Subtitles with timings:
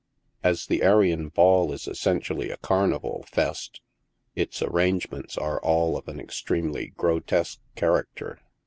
[0.41, 3.69] As the Arion Ball is essentially a carnival /est,
[4.33, 8.41] its arrangements are all of an extremely grotesque character.